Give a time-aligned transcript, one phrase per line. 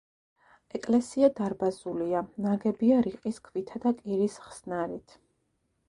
[0.77, 5.17] ეკლესია დარბაზულია, ნაგებია რიყის ქვითა და კირის ხსნარით.